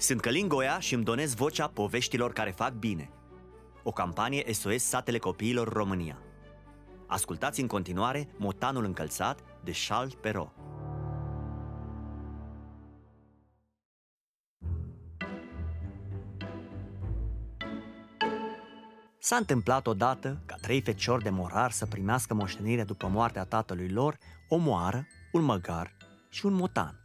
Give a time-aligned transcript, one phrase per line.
[0.00, 3.10] Sunt Călin Goia și îmi donez vocea poveștilor care fac bine.
[3.82, 6.18] O campanie SOS Satele Copiilor România.
[7.06, 10.52] Ascultați în continuare Motanul încălțat de Charles Perrault.
[19.18, 24.18] S-a întâmplat odată ca trei feciori de morar să primească moștenire după moartea tatălui lor
[24.48, 25.96] o moară, un măgar
[26.28, 26.99] și un motan.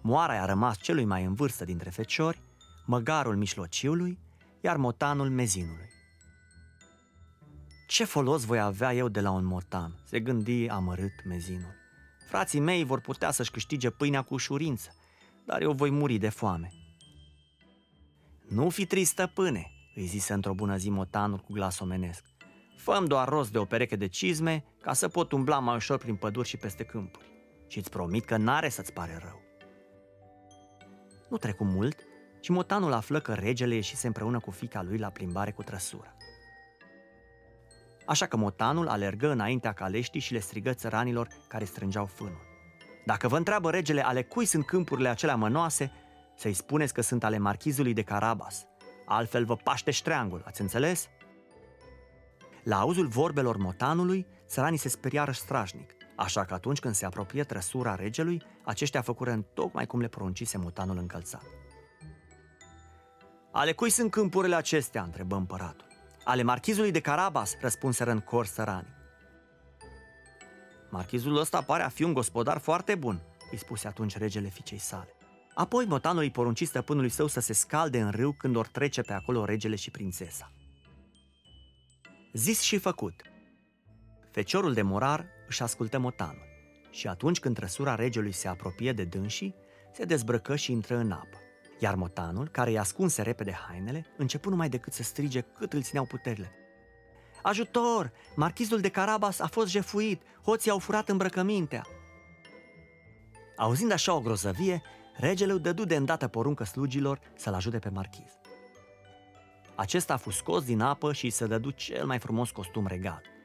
[0.00, 2.42] Moara a rămas celui mai în vârstă dintre feciori,
[2.86, 4.18] măgarul mișlociului,
[4.60, 5.88] iar motanul mezinului.
[7.86, 9.94] Ce folos voi avea eu de la un motan?
[10.04, 11.74] se gândi amărât mezinul.
[12.28, 14.94] Frații mei vor putea să-și câștige pâinea cu ușurință,
[15.44, 16.72] dar eu voi muri de foame.
[18.48, 22.24] Nu fi trist, stăpâne, îi zise într-o bună zi motanul cu glas omenesc.
[22.76, 26.16] Făm doar rost de o pereche de cizme ca să pot umbla mai ușor prin
[26.16, 27.24] păduri și peste câmpuri.
[27.66, 29.49] Și îți promit că n-are să-ți pare rău.
[31.30, 32.06] Nu trecu mult
[32.40, 36.16] și motanul află că regele ieșise împreună cu fica lui la plimbare cu trăsură.
[38.06, 42.48] Așa că motanul alergă înaintea caleștii și le strigă țăranilor care strângeau fânul.
[43.04, 45.92] Dacă vă întreabă regele ale cui sunt câmpurile acelea mănoase,
[46.36, 48.66] să-i spuneți că sunt ale marchizului de Carabas.
[49.06, 51.08] Altfel vă paște ștreangul, ați înțeles?
[52.62, 57.94] La auzul vorbelor motanului, țăranii se speriară strașnic, așa că atunci când se apropie trăsura
[57.94, 61.44] regelui, aceștia făcură în tocmai cum le poruncise motanul încălțat.
[63.52, 65.02] Ale cui sunt câmpurile acestea?
[65.02, 65.86] întrebă împăratul.
[66.24, 68.88] Ale marchizului de Carabas, răspunseră în cor sărani.
[70.90, 75.14] Marchizul ăsta pare a fi un gospodar foarte bun, îi spuse atunci regele fiicei sale.
[75.54, 79.12] Apoi motanul îi porunci stăpânului său să se scalde în râu când or trece pe
[79.12, 80.52] acolo regele și prințesa.
[82.32, 83.22] Zis și făcut.
[84.30, 86.48] Feciorul de morar își ascultă motanul
[86.90, 89.54] și atunci când trăsura regelui se apropie de dânsii,
[89.92, 91.36] se dezbrăcă și intră în apă.
[91.78, 96.04] Iar motanul, care i-a ascunse repede hainele, începu numai decât să strige cât îl țineau
[96.04, 96.52] puterile.
[97.42, 98.12] Ajutor!
[98.36, 100.22] Marchizul de Carabas a fost jefuit!
[100.44, 101.86] Hoții au furat îmbrăcămintea!
[103.56, 104.82] Auzind așa o grozăvie,
[105.16, 108.38] regele îi dădu de îndată poruncă slugilor să-l ajute pe marchiz.
[109.74, 113.38] Acesta a fost scos din apă și se dădu cel mai frumos costum regal.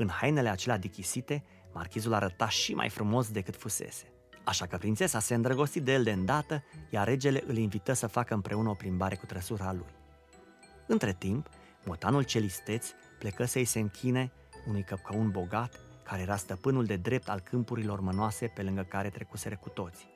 [0.00, 4.12] În hainele acelea dichisite, marchizul arăta și mai frumos decât fusese.
[4.44, 8.34] Așa că prințesa se îndrăgosti de el de îndată, iar regele îl invită să facă
[8.34, 9.94] împreună o plimbare cu trăsura lui.
[10.86, 11.48] Între timp,
[11.84, 12.86] motanul celisteț
[13.18, 14.32] plecă să-i se închine
[14.68, 19.56] unui căpcăun bogat, care era stăpânul de drept al câmpurilor mănoase pe lângă care trecuseră
[19.56, 20.06] cu toți.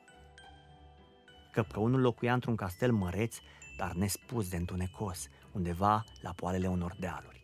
[1.51, 3.35] Căpcăunul locuia într-un castel măreț,
[3.77, 7.42] dar nespus de întunecos, undeva la poalele unor dealuri.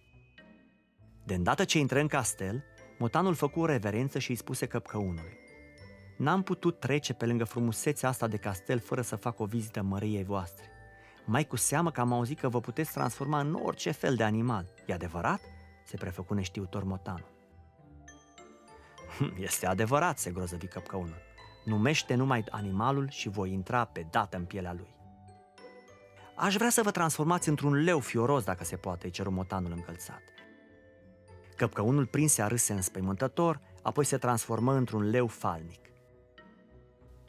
[1.30, 2.64] De îndată ce intră în castel,
[2.98, 5.38] motanul făcu o reverență și îi spuse căpcăunului–
[6.20, 10.24] N-am putut trece pe lângă frumusețea asta de castel fără să fac o vizită măriei
[10.24, 10.66] voastre.
[11.26, 14.66] Mai cu seamă că am auzit că vă puteți transforma în orice fel de animal.
[14.86, 15.42] E adevărat?
[15.86, 17.32] Se prefăcu neștiutor motanul.
[19.48, 21.22] Este adevărat, se grozăvi căpcăunul.
[21.66, 24.96] Numește numai animalul și voi intra pe dată în pielea lui.
[26.36, 30.22] Aș vrea să vă transformați într-un leu fioros, dacă se poate, îi ceru motanul încălțat.
[31.60, 35.80] Căpcăunul prinse a râse înspăimântător, apoi se transformă într-un leu falnic.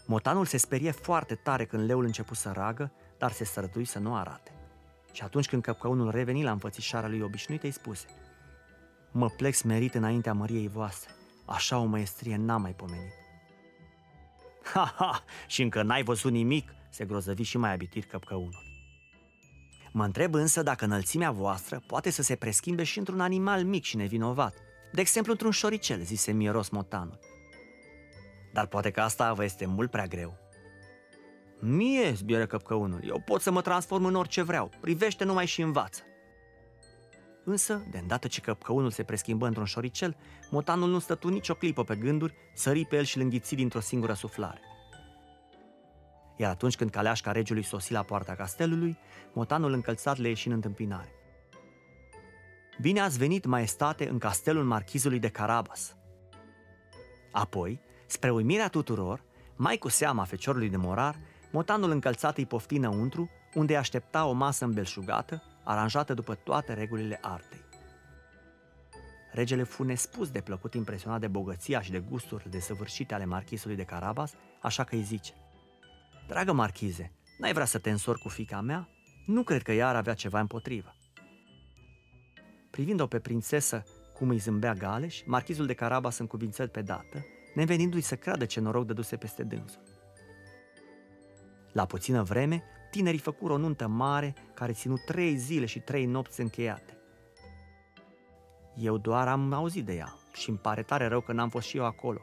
[0.06, 4.16] Motanul se sperie foarte tare când leul început să ragă, dar se strădui să nu
[4.16, 4.52] arate.
[5.12, 8.06] Și atunci când căpcăunul reveni la înfățișarea lui obișnuită, îi spuse
[9.10, 11.14] Mă plec smerit înaintea măriei voastre,
[11.46, 13.12] așa o măestrie n-am mai pomenit.
[14.72, 18.69] Ha, ha, și încă n-ai văzut nimic, se grozăvi și mai abitir căpcăunul.
[19.92, 23.96] Mă întreb însă dacă înălțimea voastră poate să se preschimbe și într-un animal mic și
[23.96, 24.54] nevinovat,
[24.92, 27.18] de exemplu într-un șoricel, zise mieros motanul.
[28.52, 30.38] Dar poate că asta vă este mult prea greu.
[31.60, 36.02] Mie, zbieră căpcăunul, eu pot să mă transform în orice vreau, privește numai și învață.
[37.44, 40.16] Însă, de îndată ce căpcăunul se preschimbă într-un șoricel,
[40.50, 44.12] motanul nu stătu nicio clipă pe gânduri, sări pe el și îl înghiți dintr-o singură
[44.12, 44.60] suflare.
[46.40, 48.98] Iar atunci când caleașca regiului sosi la poarta castelului,
[49.32, 51.12] motanul încălțat le ieși în întâmpinare.
[52.80, 55.96] Bine ați venit, maestate, în castelul marchizului de Carabas.
[57.32, 59.22] Apoi, Spre uimirea tuturor,
[59.56, 61.18] mai cu seama feciorului de morar,
[61.50, 67.64] motanul încălțat îi pofti înăuntru, unde aștepta o masă îmbelșugată, aranjată după toate regulile artei.
[69.32, 73.84] Regele fu nespus de plăcut impresionat de bogăția și de gusturile desăvârșite ale marchisului de
[73.84, 75.32] Carabas, așa că îi zice
[76.30, 78.88] Dragă marchize, n-ai vrea să te însori cu fica mea?
[79.26, 80.94] Nu cred că ea ar avea ceva împotrivă.
[82.70, 83.84] Privind-o pe prințesă
[84.14, 87.24] cum îi zâmbea Galeș, marchizul de Carabas încuvință pe dată
[87.54, 89.82] nevenindu-i să creadă ce noroc dăduse peste dânsul.
[91.72, 96.40] La puțină vreme, tinerii făcură o nuntă mare care ținu trei zile și trei nopți
[96.40, 96.98] încheiate.
[98.76, 101.76] Eu doar am auzit de ea și îmi pare tare rău că n-am fost și
[101.76, 102.20] eu acolo,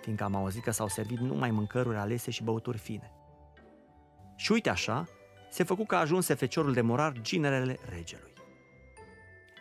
[0.00, 3.14] fiindcă am auzit că s-au servit numai mâncăruri alese și băuturi fine.
[4.40, 5.08] Și uite așa,
[5.50, 8.32] se făcu că ajunse feciorul de morar ginerele regelui.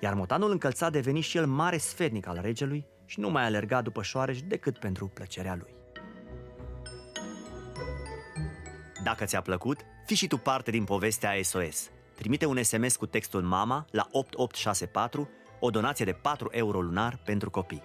[0.01, 4.01] Iar motanul încălțat deveni și el mare sfetnic al regelui și nu mai alerga după
[4.01, 5.75] șoareci decât pentru plăcerea lui.
[9.03, 11.89] Dacă ți-a plăcut, fii și tu parte din povestea SOS.
[12.15, 15.29] Trimite un SMS cu textul MAMA la 8864,
[15.59, 17.81] o donație de 4 euro lunar pentru copii.